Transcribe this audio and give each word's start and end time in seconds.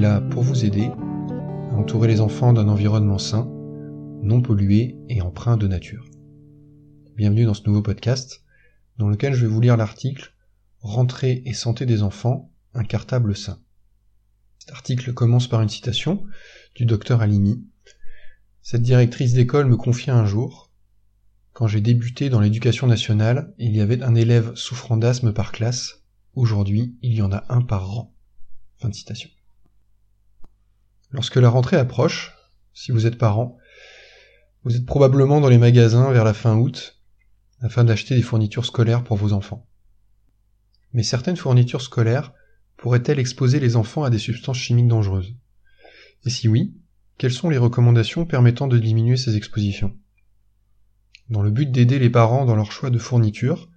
là 0.00 0.22
pour 0.22 0.42
vous 0.42 0.64
aider 0.64 0.86
à 0.86 1.76
entourer 1.76 2.08
les 2.08 2.22
enfants 2.22 2.54
d'un 2.54 2.68
environnement 2.68 3.18
sain, 3.18 3.44
non 4.22 4.40
pollué 4.40 4.96
et 5.10 5.20
empreint 5.20 5.58
de 5.58 5.68
nature. 5.68 6.08
Bienvenue 7.16 7.44
dans 7.44 7.52
ce 7.52 7.66
nouveau 7.66 7.82
podcast 7.82 8.42
dans 8.96 9.08
lequel 9.08 9.34
je 9.34 9.44
vais 9.44 9.52
vous 9.52 9.60
lire 9.60 9.76
l'article 9.76 10.34
Rentrée 10.78 11.42
et 11.44 11.52
santé 11.52 11.84
des 11.84 12.02
enfants, 12.02 12.50
un 12.72 12.82
cartable 12.82 13.36
sain. 13.36 13.60
Cet 14.58 14.70
article 14.70 15.12
commence 15.12 15.48
par 15.48 15.60
une 15.60 15.68
citation 15.68 16.24
du 16.74 16.86
docteur 16.86 17.20
Alini. 17.20 17.62
Cette 18.62 18.82
directrice 18.82 19.34
d'école 19.34 19.66
me 19.66 19.76
confia 19.76 20.16
un 20.16 20.24
jour 20.24 20.72
Quand 21.52 21.66
j'ai 21.66 21.82
débuté 21.82 22.30
dans 22.30 22.40
l'éducation 22.40 22.86
nationale, 22.86 23.52
il 23.58 23.76
y 23.76 23.82
avait 23.82 24.02
un 24.02 24.14
élève 24.14 24.54
souffrant 24.54 24.96
d'asthme 24.96 25.34
par 25.34 25.52
classe. 25.52 26.04
Aujourd'hui, 26.32 26.96
il 27.02 27.12
y 27.12 27.20
en 27.20 27.32
a 27.32 27.44
un 27.50 27.60
par 27.60 27.86
rang. 27.86 28.14
Fin 28.78 28.88
de 28.88 28.94
citation. 28.94 29.28
Lorsque 31.12 31.36
la 31.36 31.48
rentrée 31.48 31.76
approche, 31.76 32.36
si 32.72 32.92
vous 32.92 33.06
êtes 33.06 33.18
parent, 33.18 33.58
vous 34.64 34.76
êtes 34.76 34.86
probablement 34.86 35.40
dans 35.40 35.48
les 35.48 35.58
magasins 35.58 36.12
vers 36.12 36.24
la 36.24 36.34
fin 36.34 36.56
août 36.56 37.00
afin 37.60 37.84
d'acheter 37.84 38.14
des 38.14 38.22
fournitures 38.22 38.64
scolaires 38.64 39.04
pour 39.04 39.16
vos 39.16 39.32
enfants. 39.32 39.66
Mais 40.92 41.02
certaines 41.02 41.36
fournitures 41.36 41.82
scolaires 41.82 42.32
pourraient-elles 42.76 43.18
exposer 43.18 43.60
les 43.60 43.76
enfants 43.76 44.04
à 44.04 44.10
des 44.10 44.18
substances 44.18 44.58
chimiques 44.58 44.88
dangereuses? 44.88 45.36
Et 46.24 46.30
si 46.30 46.48
oui, 46.48 46.74
quelles 47.18 47.32
sont 47.32 47.50
les 47.50 47.58
recommandations 47.58 48.24
permettant 48.24 48.66
de 48.66 48.78
diminuer 48.78 49.16
ces 49.16 49.36
expositions? 49.36 49.96
Dans 51.28 51.42
le 51.42 51.50
but 51.50 51.70
d'aider 51.70 51.98
les 51.98 52.10
parents 52.10 52.44
dans 52.44 52.56
leur 52.56 52.72
choix 52.72 52.90
de 52.90 52.98
fournitures, 52.98 53.70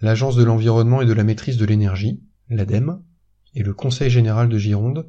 l'Agence 0.00 0.36
de 0.36 0.44
l'environnement 0.44 1.02
et 1.02 1.06
de 1.06 1.12
la 1.12 1.24
maîtrise 1.24 1.56
de 1.56 1.64
l'énergie, 1.64 2.22
l'ADEME, 2.48 3.02
et 3.54 3.62
le 3.62 3.74
Conseil 3.74 4.10
général 4.10 4.48
de 4.48 4.58
Gironde 4.58 5.08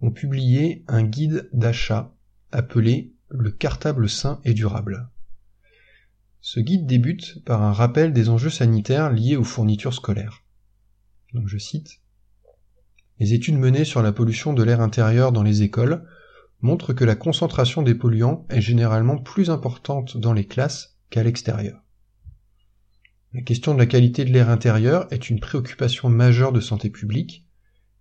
ont 0.00 0.10
publié 0.10 0.84
un 0.88 1.02
guide 1.02 1.48
d'achat 1.52 2.14
appelé 2.52 3.12
le 3.28 3.50
cartable 3.50 4.08
sain 4.08 4.40
et 4.44 4.54
durable. 4.54 5.08
Ce 6.40 6.60
guide 6.60 6.86
débute 6.86 7.44
par 7.44 7.62
un 7.62 7.72
rappel 7.72 8.12
des 8.12 8.28
enjeux 8.28 8.50
sanitaires 8.50 9.12
liés 9.12 9.36
aux 9.36 9.44
fournitures 9.44 9.94
scolaires. 9.94 10.44
Donc 11.34 11.48
je 11.48 11.58
cite 11.58 12.00
Les 13.18 13.34
études 13.34 13.58
menées 13.58 13.84
sur 13.84 14.02
la 14.02 14.12
pollution 14.12 14.52
de 14.52 14.62
l'air 14.62 14.80
intérieur 14.80 15.32
dans 15.32 15.42
les 15.42 15.62
écoles 15.62 16.06
montrent 16.60 16.92
que 16.92 17.04
la 17.04 17.16
concentration 17.16 17.82
des 17.82 17.94
polluants 17.94 18.46
est 18.50 18.60
généralement 18.60 19.18
plus 19.18 19.50
importante 19.50 20.16
dans 20.16 20.32
les 20.32 20.46
classes 20.46 20.96
qu'à 21.10 21.22
l'extérieur. 21.22 21.82
La 23.34 23.42
question 23.42 23.74
de 23.74 23.78
la 23.78 23.86
qualité 23.86 24.24
de 24.24 24.32
l'air 24.32 24.48
intérieur 24.48 25.06
est 25.12 25.28
une 25.28 25.40
préoccupation 25.40 26.08
majeure 26.08 26.52
de 26.52 26.60
santé 26.60 26.88
publique 26.88 27.47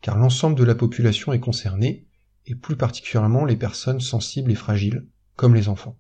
car 0.02 0.18
l'ensemble 0.18 0.58
de 0.58 0.64
la 0.64 0.76
population 0.76 1.34
est 1.34 1.40
concernée, 1.40 2.08
et 2.46 2.56
plus 2.56 2.78
particulièrement 2.78 3.46
les 3.46 3.58
personnes 3.58 4.00
sensibles 4.00 4.52
et 4.52 4.56
fragiles, 4.56 5.08
comme 5.36 5.54
les 5.54 5.70
enfants. 5.70 5.98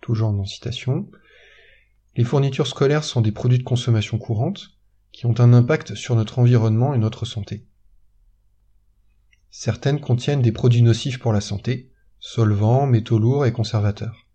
Toujours 0.00 0.32
dans 0.32 0.44
citation. 0.44 1.08
Les 2.16 2.24
fournitures 2.24 2.66
scolaires 2.66 3.04
sont 3.04 3.20
des 3.20 3.32
produits 3.32 3.58
de 3.58 3.64
consommation 3.64 4.18
courante 4.18 4.78
qui 5.12 5.26
ont 5.26 5.38
un 5.38 5.52
impact 5.52 5.94
sur 5.94 6.16
notre 6.16 6.38
environnement 6.38 6.94
et 6.94 6.98
notre 6.98 7.24
santé. 7.24 7.66
Certaines 9.50 10.00
contiennent 10.00 10.42
des 10.42 10.52
produits 10.52 10.82
nocifs 10.82 11.18
pour 11.18 11.32
la 11.32 11.40
santé, 11.40 11.92
solvants, 12.18 12.86
métaux 12.86 13.18
lourds 13.18 13.46
et 13.46 13.52
conservateurs. 13.52 14.26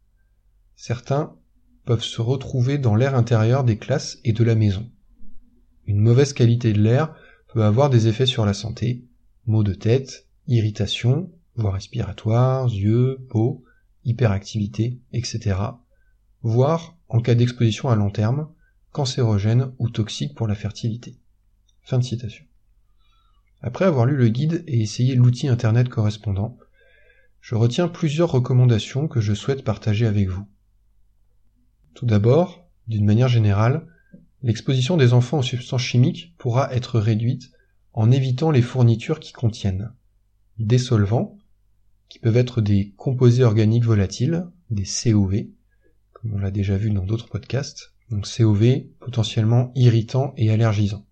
Certains 0.76 1.36
peuvent 1.86 2.04
se 2.04 2.22
retrouver 2.22 2.78
dans 2.78 2.96
l'air 2.96 3.16
intérieur 3.16 3.64
des 3.64 3.78
classes 3.78 4.20
et 4.24 4.34
de 4.34 4.44
la 4.44 4.56
maison. 4.56 4.90
Une 5.86 6.00
mauvaise 6.00 6.34
qualité 6.34 6.72
de 6.72 6.82
l'air 6.82 7.16
peut 7.48 7.64
avoir 7.64 7.90
des 7.90 8.08
effets 8.08 8.26
sur 8.26 8.46
la 8.46 8.54
santé, 8.54 9.06
maux 9.46 9.64
de 9.64 9.74
tête, 9.74 10.28
irritation, 10.48 11.32
voies 11.56 11.72
respiratoires, 11.72 12.68
yeux, 12.68 13.26
peau, 13.30 13.64
hyperactivité, 14.04 15.00
etc. 15.12 15.60
voire, 16.42 16.98
en 17.10 17.22
cas 17.22 17.36
d'exposition 17.36 17.90
à 17.90 17.96
long 17.96 18.10
terme, 18.10 18.50
cancérogène 18.92 19.72
ou 19.80 19.90
toxique 19.90 20.36
pour 20.36 20.48
la 20.48 20.56
fertilité. 20.56 21.18
Après 23.62 23.86
avoir 23.86 24.06
lu 24.06 24.16
le 24.16 24.28
guide 24.30 24.64
et 24.68 24.82
essayé 24.82 25.16
l'outil 25.16 25.48
internet 25.48 25.90
correspondant, 25.90 26.58
je 27.42 27.56
retiens 27.56 27.88
plusieurs 27.88 28.32
recommandations 28.32 29.08
que 29.08 29.22
je 29.22 29.34
souhaite 29.34 29.64
partager 29.64 30.06
avec 30.06 30.28
vous. 30.30 30.46
Tout 31.94 32.06
d'abord, 32.06 32.70
d'une 32.88 33.06
manière 33.06 33.30
générale, 33.30 33.88
L'exposition 34.44 34.98
des 34.98 35.14
enfants 35.14 35.40
aux 35.40 35.44
substances 35.44 35.82
chimiques 35.82 36.36
pourra 36.38 36.74
être 36.74 37.00
réduite 37.00 37.52
en 37.94 38.12
évitant 38.12 38.52
les 38.52 38.62
fournitures 38.62 39.20
qui 39.20 39.34
contiennent 39.34 39.92
des 40.60 40.78
solvants, 40.78 41.38
qui 42.10 42.20
peuvent 42.20 42.38
être 42.38 42.62
des 42.62 42.94
composés 42.98 43.44
organiques 43.44 43.84
volatiles, 43.84 44.48
des 44.70 44.86
COV, 44.86 45.48
comme 46.14 46.34
on 46.34 46.40
l'a 46.40 46.52
déjà 46.52 46.78
vu 46.78 46.92
dans 46.92 47.06
d'autres 47.06 47.30
podcasts, 47.30 47.94
donc 48.10 48.28
COV 48.28 48.82
potentiellement 49.00 49.72
irritants 49.76 50.34
et 50.38 50.52
allergisants. 50.52 51.06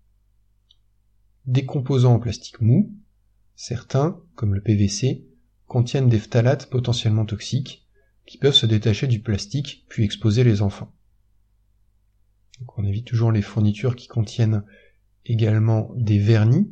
Des 1.46 1.64
composants 1.64 2.14
en 2.14 2.18
plastique 2.18 2.60
mou, 2.60 2.92
certains, 3.54 4.20
comme 4.34 4.54
le 4.54 4.62
PVC, 4.62 5.26
contiennent 5.66 6.08
des 6.08 6.18
phtalates 6.18 6.70
potentiellement 6.70 7.24
toxiques, 7.24 7.86
qui 8.26 8.38
peuvent 8.38 8.54
se 8.54 8.66
détacher 8.66 9.06
du 9.06 9.20
plastique 9.20 9.84
puis 9.88 10.04
exposer 10.04 10.42
les 10.42 10.62
enfants. 10.62 10.92
On 12.76 12.84
évite 12.84 13.06
toujours 13.06 13.32
les 13.32 13.42
fournitures 13.42 13.96
qui 13.96 14.08
contiennent 14.08 14.64
également 15.24 15.90
des 15.96 16.18
vernis, 16.18 16.70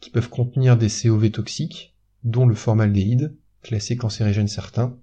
qui 0.00 0.10
peuvent 0.10 0.28
contenir 0.28 0.76
des 0.76 0.88
COV 0.88 1.30
toxiques, 1.30 1.94
dont 2.24 2.46
le 2.46 2.54
formaldéhyde, 2.54 3.36
classé 3.62 3.96
cancérigène 3.96 4.48
certain, 4.48 4.98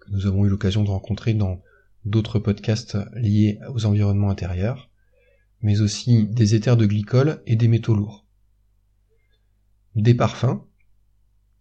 que 0.00 0.10
nous 0.10 0.26
avons 0.26 0.44
eu 0.44 0.48
l'occasion 0.48 0.84
de 0.84 0.90
rencontrer 0.90 1.34
dans 1.34 1.62
d'autres 2.04 2.38
podcasts 2.38 2.98
liés 3.14 3.58
aux 3.68 3.86
environnements 3.86 4.30
intérieurs, 4.30 4.90
mais 5.62 5.80
aussi 5.80 6.26
des 6.26 6.54
éthers 6.54 6.76
de 6.76 6.86
glycol 6.86 7.42
et 7.46 7.56
des 7.56 7.68
métaux 7.68 7.94
lourds. 7.94 8.26
Des 9.94 10.14
parfums, 10.14 10.60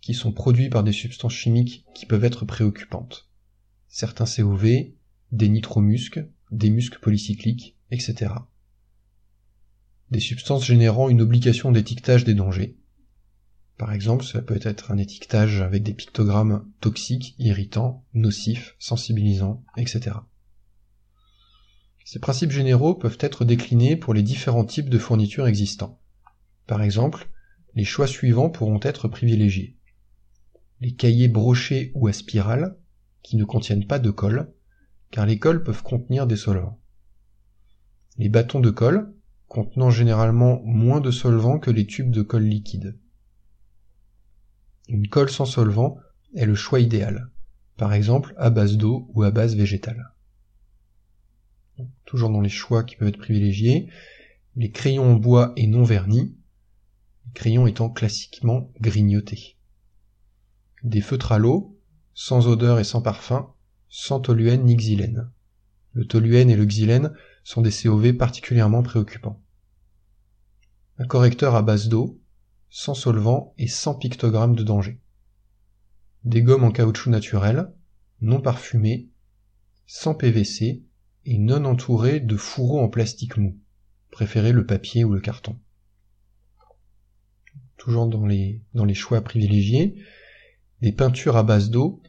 qui 0.01 0.13
sont 0.13 0.33
produits 0.33 0.69
par 0.69 0.83
des 0.83 0.91
substances 0.91 1.33
chimiques 1.33 1.85
qui 1.95 2.05
peuvent 2.05 2.25
être 2.25 2.43
préoccupantes. 2.45 3.29
Certains 3.87 4.25
COV, 4.25 4.91
des 5.31 5.49
nitromusques, 5.49 6.19
des 6.51 6.69
muscles 6.69 6.99
polycycliques, 6.99 7.77
etc. 7.91 8.33
Des 10.11 10.19
substances 10.19 10.65
générant 10.65 11.09
une 11.09 11.21
obligation 11.21 11.71
d'étiquetage 11.71 12.23
des 12.23 12.33
dangers. 12.33 12.77
Par 13.77 13.91
exemple, 13.91 14.23
cela 14.23 14.43
peut 14.43 14.59
être 14.61 14.91
un 14.91 14.97
étiquetage 14.97 15.61
avec 15.61 15.83
des 15.83 15.93
pictogrammes 15.93 16.69
toxiques, 16.79 17.35
irritants, 17.39 18.05
nocifs, 18.13 18.75
sensibilisants, 18.79 19.63
etc. 19.77 20.17
Ces 22.05 22.19
principes 22.19 22.51
généraux 22.51 22.95
peuvent 22.95 23.17
être 23.19 23.45
déclinés 23.45 23.95
pour 23.95 24.13
les 24.13 24.23
différents 24.23 24.65
types 24.65 24.89
de 24.89 24.99
fournitures 24.99 25.47
existants. 25.47 25.99
Par 26.67 26.81
exemple, 26.81 27.29
les 27.75 27.85
choix 27.85 28.07
suivants 28.07 28.49
pourront 28.49 28.79
être 28.83 29.07
privilégiés. 29.07 29.77
Les 30.79 30.93
cahiers 30.93 31.27
brochés 31.27 31.91
ou 31.95 32.07
à 32.07 32.13
spirale, 32.13 32.77
qui 33.23 33.37
ne 33.37 33.45
contiennent 33.45 33.87
pas 33.87 33.99
de 33.99 34.11
colle, 34.11 34.53
car 35.13 35.27
les 35.27 35.37
cols 35.37 35.61
peuvent 35.61 35.83
contenir 35.83 36.25
des 36.25 36.35
solvants. 36.35 36.81
Les 38.17 38.29
bâtons 38.29 38.61
de 38.61 38.71
colle, 38.71 39.13
contenant 39.47 39.91
généralement 39.91 40.59
moins 40.63 41.01
de 41.01 41.11
solvants 41.11 41.59
que 41.59 41.69
les 41.69 41.85
tubes 41.85 42.09
de 42.09 42.23
colle 42.23 42.45
liquide. 42.45 42.97
Une 44.89 45.07
colle 45.07 45.29
sans 45.29 45.45
solvant 45.45 45.99
est 46.33 46.47
le 46.47 46.55
choix 46.55 46.79
idéal, 46.79 47.29
par 47.77 47.93
exemple 47.93 48.33
à 48.37 48.49
base 48.49 48.75
d'eau 48.75 49.07
ou 49.13 49.21
à 49.21 49.29
base 49.29 49.55
végétale. 49.55 50.03
toujours 52.05 52.31
dans 52.31 52.41
les 52.41 52.49
choix 52.49 52.83
qui 52.83 52.95
peuvent 52.95 53.09
être 53.09 53.19
privilégiés, 53.19 53.89
les 54.55 54.71
crayons 54.71 55.11
en 55.11 55.15
bois 55.15 55.53
et 55.55 55.67
non 55.67 55.83
vernis, 55.83 56.35
les 57.27 57.33
crayons 57.33 57.67
étant 57.67 57.91
classiquement 57.91 58.71
grignotés. 58.81 59.57
Des 60.81 61.01
feutres 61.01 61.33
à 61.33 61.37
l'eau, 61.37 61.79
sans 62.15 62.47
odeur 62.47 62.79
et 62.79 62.83
sans 62.83 63.03
parfum, 63.03 63.52
sans 63.95 64.19
toluène 64.19 64.63
ni 64.63 64.75
xylène. 64.75 65.29
Le 65.91 66.07
toluène 66.07 66.49
et 66.49 66.55
le 66.55 66.65
xylène 66.65 67.13
sont 67.43 67.61
des 67.61 67.69
COV 67.69 68.13
particulièrement 68.13 68.81
préoccupants. 68.81 69.39
Un 70.97 71.05
correcteur 71.05 71.53
à 71.53 71.61
base 71.61 71.89
d'eau, 71.89 72.19
sans 72.71 72.95
solvant 72.95 73.53
et 73.59 73.67
sans 73.67 73.93
pictogramme 73.93 74.55
de 74.55 74.63
danger. 74.63 74.99
Des 76.23 76.41
gommes 76.41 76.63
en 76.63 76.71
caoutchouc 76.71 77.11
naturel, 77.11 77.71
non 78.19 78.41
parfumées, 78.41 79.09
sans 79.85 80.15
PVC 80.15 80.83
et 81.25 81.37
non 81.37 81.63
entourées 81.63 82.19
de 82.19 82.35
fourreaux 82.35 82.81
en 82.81 82.89
plastique 82.89 83.37
mou. 83.37 83.59
Préférez 84.09 84.53
le 84.53 84.65
papier 84.65 85.03
ou 85.03 85.13
le 85.13 85.21
carton. 85.21 85.59
Toujours 87.77 88.07
dans 88.07 88.25
les, 88.25 88.63
dans 88.73 88.85
les 88.85 88.95
choix 88.95 89.21
privilégiés, 89.21 90.03
des 90.81 90.93
peintures 90.93 91.37
à 91.37 91.43
base 91.43 91.69
d'eau 91.69 92.01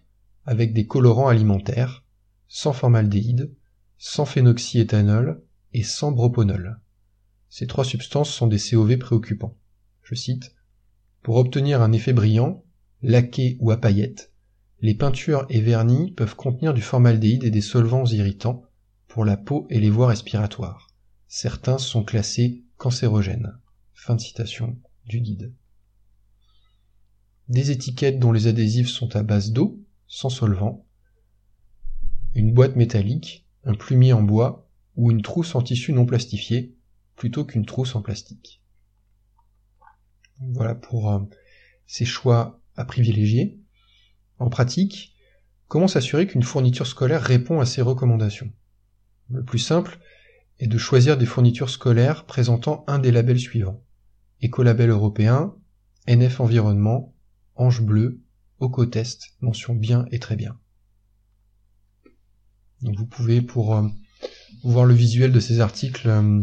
avec 0.46 0.73
des 0.73 0.87
colorants 0.87 1.29
alimentaires, 1.29 2.05
sans 2.49 2.73
formaldéhyde, 2.73 3.55
sans 3.99 4.26
phénoxyéthanol 4.26 5.43
et 5.73 5.82
sans 5.82 6.12
broponol. 6.12 6.81
Ces 7.49 7.67
trois 7.67 7.85
substances 7.85 8.31
sont 8.31 8.46
des 8.46 8.58
COV 8.58 8.99
préoccupants. 8.99 9.56
Je 10.02 10.14
cite 10.14 10.55
Pour 11.23 11.37
obtenir 11.37 11.82
un 11.82 11.93
effet 11.93 12.12
brillant, 12.12 12.64
laqué 13.02 13.56
ou 13.61 13.70
à 13.70 13.81
paillettes, 13.81 14.32
les 14.81 14.94
peintures 14.94 15.46
et 15.49 15.61
vernis 15.61 16.11
peuvent 16.12 16.37
contenir 16.37 16.75
du 16.75 16.82
formaldéhyde 16.82 17.44
et 17.44 17.50
des 17.50 17.61
solvants 17.61 18.06
irritants 18.06 18.64
pour 19.08 19.25
la 19.25 19.37
peau 19.37 19.67
et 19.70 19.81
les 19.81 19.91
voies 19.91 20.08
respiratoires. 20.08 20.88
Certains 21.29 21.79
sont 21.79 22.05
classés 22.05 22.64
cancérogènes. 22.76 23.56
Fin 23.94 24.17
de 24.17 24.20
citation 24.20 24.76
du 25.06 25.20
guide. 25.20 25.55
Des 27.49 27.70
étiquettes 27.70 28.19
dont 28.19 28.32
les 28.32 28.46
adhésifs 28.46 28.88
sont 28.88 29.17
à 29.17 29.23
base 29.23 29.52
d'eau, 29.52 29.83
sans 30.14 30.28
solvant, 30.28 30.87
une 32.34 32.55
boîte 32.55 32.76
métallique, 32.76 33.49
un 33.64 33.75
plumier 33.75 34.12
en 34.12 34.22
bois 34.22 34.70
ou 34.94 35.11
une 35.11 35.22
trousse 35.22 35.56
en 35.56 35.61
tissu 35.61 35.93
non 35.93 36.06
plastifié 36.06 36.76
plutôt 37.16 37.44
qu'une 37.44 37.66
trousse 37.66 37.96
en 37.96 38.00
plastique. 38.00 38.62
Voilà 40.38 40.76
pour 40.76 41.11
euh, 41.11 41.19
ces 41.88 42.05
choix 42.05 42.61
à 42.76 42.84
privilégier. 42.84 43.58
En 44.38 44.50
pratique, 44.50 45.16
comment 45.66 45.88
s'assurer 45.88 46.28
qu'une 46.28 46.44
fourniture 46.44 46.87
scolaire 46.87 47.22
répond 47.22 47.58
à 47.58 47.67
ces 47.67 47.82
recommandations? 47.82 48.52
Le 49.31 49.43
plus 49.43 49.58
simple 49.58 49.99
est 50.60 50.69
de 50.69 50.78
choisir 50.78 51.19
des 51.19 51.26
fournitures 51.26 51.70
scolaires 51.70 52.25
présentant 52.25 52.84
un 52.87 53.00
des 53.00 53.10
labels 53.10 53.40
suivants. 53.40 53.82
Écolabel 54.40 54.90
européen, 54.90 55.56
NF 56.06 56.38
Environnement, 56.38 57.12
Ange 57.56 57.82
Bleu, 57.82 58.20
Ocotest, 58.61 59.35
mention 59.41 59.75
bien 59.75 60.06
et 60.11 60.19
très 60.19 60.37
bien. 60.37 60.59
Vous 62.83 63.06
pouvez, 63.06 63.41
pour 63.41 63.77
euh, 63.77 63.89
voir 64.62 64.85
le 64.85 64.95
visuel 64.95 65.33
de 65.33 65.41
ces 65.41 65.61
articles, 65.61 66.09
euh, 66.09 66.43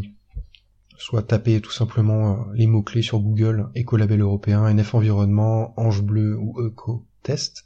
soit 0.98 1.24
taper 1.24 1.62
tout 1.62 1.72
simplement 1.72 2.34
euh, 2.34 2.54
les 2.54 2.68
mots-clés 2.68 3.02
sur 3.02 3.19
Google, 3.19 3.69
Écolabel 3.75 4.22
européen, 4.22 4.68
NF 4.74 4.96
Environnement, 4.96 5.80
Ange 5.80 6.02
Bleu 6.02 6.38
ou 6.38 6.60
Eco-Test. 6.60 7.66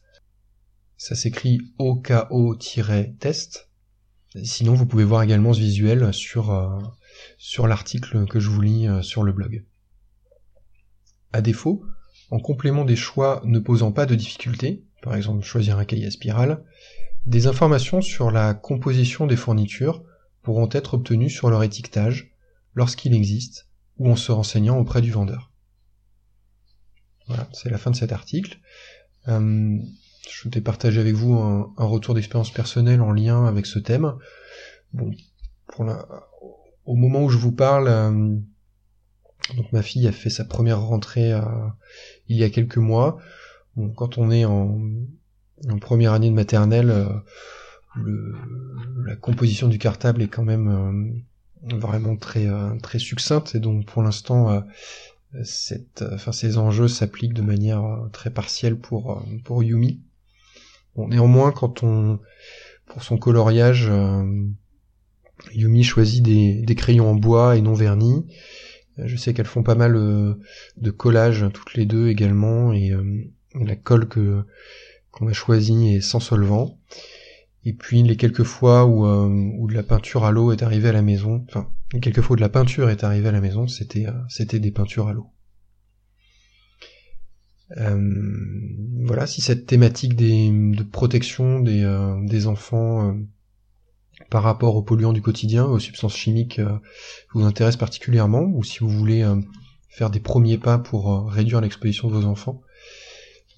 Ça 0.97 1.15
s'écrit 1.15 1.59
OKO-test. 1.77 3.69
Sinon, 4.43 4.73
vous 4.73 4.85
pouvez 4.85 5.05
voir 5.05 5.23
également 5.23 5.53
ce 5.53 5.59
visuel 5.59 6.13
sur, 6.13 6.81
sur 7.37 7.67
l'article 7.67 8.25
que 8.27 8.39
je 8.39 8.49
vous 8.49 8.61
lis 8.61 8.87
sur 9.01 9.23
le 9.23 9.31
blog. 9.31 9.65
À 11.31 11.41
défaut, 11.41 11.85
en 12.31 12.39
complément 12.39 12.85
des 12.85 12.95
choix 12.95 13.41
ne 13.45 13.59
posant 13.59 13.91
pas 13.91 14.05
de 14.05 14.15
difficulté, 14.15 14.83
par 15.01 15.15
exemple 15.15 15.43
choisir 15.43 15.77
un 15.77 15.85
cahier 15.85 16.07
à 16.07 16.11
spirale, 16.11 16.63
des 17.25 17.47
informations 17.47 18.01
sur 18.01 18.31
la 18.31 18.53
composition 18.53 19.27
des 19.27 19.35
fournitures 19.35 20.03
pourront 20.41 20.69
être 20.71 20.95
obtenues 20.95 21.29
sur 21.29 21.49
leur 21.49 21.63
étiquetage, 21.63 22.35
lorsqu'il 22.75 23.13
existe, 23.13 23.67
ou 23.97 24.11
en 24.11 24.15
se 24.15 24.31
renseignant 24.31 24.77
auprès 24.77 25.01
du 25.01 25.11
vendeur. 25.11 25.51
Voilà, 27.27 27.47
c'est 27.53 27.69
la 27.69 27.79
fin 27.79 27.89
de 27.89 27.95
cet 27.95 28.11
article. 28.11 28.59
Euh, 29.27 29.77
je 30.29 30.43
voulais 30.43 30.61
partager 30.61 30.99
avec 30.99 31.15
vous 31.15 31.33
un, 31.33 31.73
retour 31.77 32.13
d'expérience 32.13 32.51
personnelle 32.51 33.01
en 33.01 33.11
lien 33.11 33.45
avec 33.45 33.65
ce 33.65 33.79
thème. 33.79 34.13
Bon, 34.93 35.11
pour 35.67 35.85
au 36.85 36.95
moment 36.95 37.23
où 37.23 37.29
je 37.29 37.37
vous 37.37 37.51
parle, 37.51 37.87
euh, 37.87 38.37
donc 39.53 39.71
ma 39.71 39.81
fille 39.81 40.07
a 40.07 40.11
fait 40.11 40.29
sa 40.29 40.43
première 40.43 40.81
rentrée 40.81 41.31
euh, 41.31 41.41
il 42.27 42.37
y 42.37 42.43
a 42.43 42.49
quelques 42.49 42.77
mois. 42.77 43.19
Quand 43.95 44.17
on 44.17 44.31
est 44.31 44.45
en, 44.45 44.79
première 45.81 46.13
année 46.13 46.29
de 46.29 46.35
maternelle, 46.35 46.89
euh, 47.97 48.33
la 49.05 49.15
composition 49.15 49.67
du 49.67 49.77
cartable 49.77 50.21
est 50.21 50.27
quand 50.27 50.43
même 50.43 51.13
euh, 51.71 51.77
vraiment 51.77 52.15
très 52.15 52.47
très 52.81 52.99
succincte 52.99 53.55
et 53.55 53.59
donc 53.59 53.85
pour 53.85 54.01
l'instant 54.03 54.63
ces 55.43 56.57
enjeux 56.57 56.87
s'appliquent 56.87 57.33
de 57.33 57.41
manière 57.41 57.83
très 58.11 58.29
partielle 58.29 58.77
pour 58.77 59.63
Yumi. 59.63 60.01
Néanmoins, 60.95 61.51
quand 61.51 61.83
on 61.83 62.19
pour 62.85 63.03
son 63.03 63.17
coloriage, 63.17 63.91
Yumi 65.53 65.83
choisit 65.83 66.23
des, 66.23 66.75
crayons 66.75 67.09
en 67.09 67.15
bois 67.15 67.57
et 67.57 67.61
non 67.61 67.73
vernis. 67.73 68.25
Je 68.97 69.15
sais 69.17 69.33
qu'elles 69.33 69.45
font 69.45 69.63
pas 69.63 69.75
mal 69.75 69.93
de 69.93 70.91
collage 70.91 71.45
toutes 71.53 71.73
les 71.73 71.85
deux 71.85 72.07
également 72.07 72.73
et 72.73 72.93
la 73.53 73.75
colle 73.75 74.07
que 74.07 74.43
qu'on 75.15 75.27
a 75.27 75.33
choisi 75.33 75.95
et 75.95 76.01
sans 76.01 76.19
solvant. 76.19 76.77
Et 77.63 77.73
puis 77.73 78.03
les 78.03 78.15
quelques 78.15 78.43
fois 78.43 78.85
où, 78.85 79.05
euh, 79.07 79.27
où 79.57 79.67
de 79.67 79.73
la 79.73 79.81
peinture 79.81 80.23
à 80.23 80.31
l'eau 80.31 80.51
est 80.51 80.61
arrivée 80.61 80.89
à 80.89 80.91
la 80.91 81.01
maison, 81.01 81.43
enfin 81.49 81.67
les 81.93 81.99
quelques 81.99 82.21
fois 82.21 82.35
où 82.35 82.37
de 82.37 82.41
la 82.41 82.49
peinture 82.49 82.89
est 82.89 83.03
arrivée 83.03 83.29
à 83.29 83.31
la 83.31 83.41
maison, 83.41 83.67
c'était 83.67 84.05
euh, 84.05 84.11
c'était 84.29 84.59
des 84.59 84.71
peintures 84.71 85.07
à 85.07 85.13
l'eau. 85.13 85.31
Euh, 87.77 88.11
voilà, 89.05 89.25
si 89.25 89.41
cette 89.41 89.65
thématique 89.65 90.15
des, 90.15 90.51
de 90.51 90.83
protection 90.83 91.59
des, 91.59 91.83
des 92.27 92.45
enfants 92.45 93.17
par 94.29 94.43
rapport 94.43 94.75
aux 94.75 94.81
polluants 94.81 95.13
du 95.13 95.21
quotidien, 95.21 95.65
aux 95.65 95.79
substances 95.79 96.15
chimiques, 96.15 96.61
vous 97.33 97.43
intéresse 97.43 97.77
particulièrement, 97.77 98.41
ou 98.41 98.63
si 98.63 98.79
vous 98.79 98.89
voulez 98.89 99.25
faire 99.89 100.09
des 100.09 100.19
premiers 100.19 100.57
pas 100.57 100.77
pour 100.77 101.29
réduire 101.29 101.61
l'exposition 101.61 102.07
de 102.07 102.13
vos 102.13 102.25
enfants, 102.25 102.61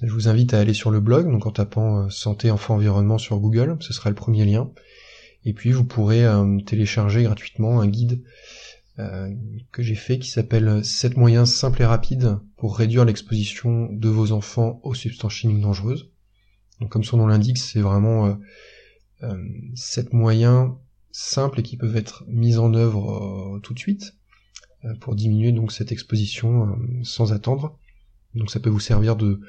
je 0.01 0.12
vous 0.12 0.27
invite 0.27 0.54
à 0.54 0.59
aller 0.59 0.75
sur 0.75 0.92
le 0.92 1.00
blog, 1.00 1.30
donc 1.31 1.48
en 1.48 1.51
tapant 1.51 2.04
euh, 2.04 2.09
santé 2.09 2.51
enfant 2.51 2.75
environnement 2.75 3.18
sur 3.18 3.39
Google, 3.39 3.77
ce 3.80 3.94
sera 3.94 4.09
le 4.09 4.15
premier 4.15 4.45
lien. 4.45 4.71
Et 5.44 5.54
puis 5.54 5.71
vous 5.71 5.86
pourrez 5.86 6.24
euh, 6.24 6.60
télécharger 6.60 7.24
gratuitement 7.24 7.81
un 7.81 7.88
guide 7.88 8.21
euh, 9.00 9.27
que 9.71 9.81
j'ai 9.81 9.95
fait 9.95 10.19
qui 10.19 10.30
s'appelle 10.30 10.86
7 10.86 11.18
moyens 11.18 11.51
simples 11.51 11.81
et 11.81 11.86
rapides 11.86 12.38
pour 12.57 12.77
réduire 12.77 13.06
l'exposition 13.06 13.88
de 13.92 14.10
vos 14.10 14.31
enfants 14.31 14.80
aux 14.83 14.94
substances 14.94 15.33
chimiques 15.33 15.62
dangereuses. 15.62 16.12
Donc 16.80 16.92
comme 16.92 17.03
son 17.03 17.18
nom 17.18 17.25
l'indique, 17.25 17.57
c'est 17.57 17.81
vraiment 17.81 18.38
euh, 19.23 19.43
7 19.75 20.13
moyens 20.13 20.71
simples 21.11 21.59
et 21.61 21.63
qui 21.63 21.77
peuvent 21.77 21.95
être 21.95 22.23
mis 22.27 22.57
en 22.57 22.73
œuvre 22.73 23.59
tout 23.63 23.73
de 23.73 23.79
suite 23.79 24.15
pour 24.99 25.15
diminuer 25.15 25.51
donc 25.51 25.71
cette 25.71 25.91
exposition 25.91 26.77
sans 27.01 27.33
attendre. 27.33 27.79
Donc 28.37 28.51
ça 28.51 28.59
peut 28.59 28.69
vous 28.69 28.79
servir 28.79 29.15
de, 29.15 29.41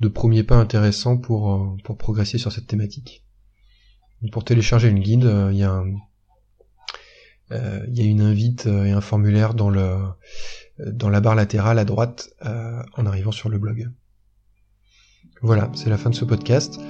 de 0.00 0.08
premier 0.08 0.42
pas 0.42 0.56
intéressant 0.56 1.16
pour, 1.16 1.52
euh, 1.52 1.76
pour 1.84 1.96
progresser 1.96 2.38
sur 2.38 2.52
cette 2.52 2.66
thématique. 2.66 3.24
pour 4.32 4.44
télécharger 4.44 4.88
une 4.88 5.00
guide, 5.00 5.24
euh, 5.24 5.52
il 5.52 5.58
y 5.58 5.64
a 5.64 5.84
euh, 7.52 7.84
il 7.88 7.96
y 7.96 8.02
a 8.02 8.04
une 8.04 8.20
invite 8.20 8.66
et 8.66 8.90
un 8.90 9.00
formulaire 9.00 9.54
dans 9.54 9.70
le 9.70 9.98
dans 10.78 11.08
la 11.08 11.20
barre 11.20 11.36
latérale 11.36 11.78
à 11.78 11.84
droite 11.84 12.30
en 12.42 13.06
arrivant 13.06 13.30
sur 13.30 13.48
le 13.48 13.58
blog. 13.58 13.88
Voilà, 15.42 15.70
c'est 15.74 15.88
la 15.88 15.96
fin 15.96 16.10
de 16.10 16.14
ce 16.16 16.24
podcast. 16.24 16.80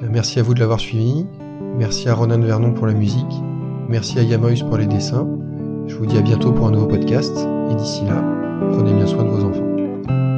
Merci 0.00 0.38
à 0.38 0.42
vous 0.42 0.54
de 0.54 0.60
l'avoir 0.60 0.78
suivi. 0.78 1.26
Merci 1.60 2.08
à 2.08 2.14
Ronan 2.14 2.40
Vernon 2.40 2.72
pour 2.72 2.86
la 2.86 2.94
musique. 2.94 3.42
Merci 3.88 4.18
à 4.18 4.22
Yamois 4.22 4.50
pour 4.68 4.78
les 4.78 4.86
dessins. 4.86 5.26
Je 5.86 5.94
vous 5.94 6.06
dis 6.06 6.18
à 6.18 6.22
bientôt 6.22 6.52
pour 6.52 6.66
un 6.66 6.70
nouveau 6.70 6.86
podcast. 6.86 7.36
Et 7.70 7.74
d'ici 7.74 8.04
là, 8.04 8.22
prenez 8.72 8.92
bien 8.92 9.06
soin 9.06 9.24
de 9.24 9.28
vos 9.28 9.44
enfants. 9.44 10.35